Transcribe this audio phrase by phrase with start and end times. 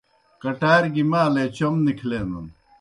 [0.41, 2.45] کٹار گیْ مالے چوْم نِکھلینَن۔